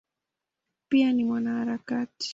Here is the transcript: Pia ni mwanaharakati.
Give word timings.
Pia 0.89 1.13
ni 1.13 1.23
mwanaharakati. 1.23 2.29